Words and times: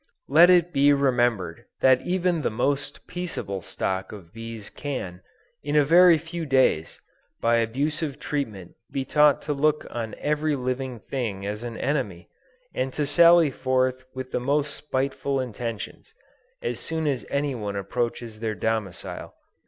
Let 0.27 0.49
it 0.49 0.73
be 0.73 0.91
remembered 0.93 1.65
that 1.81 2.01
even 2.01 2.41
the 2.41 2.49
most 2.49 3.05
peaceable 3.05 3.61
stock 3.61 4.11
of 4.11 4.33
bees 4.33 4.71
can, 4.71 5.21
in 5.61 5.75
a 5.75 5.85
very 5.85 6.17
few 6.17 6.43
days, 6.47 6.99
by 7.39 7.57
abusive 7.57 8.17
treatment 8.19 8.73
be 8.89 9.05
taught 9.05 9.43
to 9.43 9.53
look 9.53 9.85
on 9.91 10.15
every 10.17 10.55
living 10.55 10.99
thing 11.01 11.45
as 11.45 11.61
an 11.61 11.77
enemy, 11.77 12.29
and 12.73 12.91
to 12.93 13.05
sally 13.05 13.51
forth 13.51 14.03
with 14.15 14.31
the 14.31 14.39
most 14.39 14.73
spiteful 14.73 15.39
intentions, 15.39 16.15
as 16.63 16.79
soon 16.79 17.05
as 17.05 17.23
any 17.29 17.53
one 17.53 17.75
approaches 17.75 18.39
their 18.39 18.55
domicile. 18.55 19.35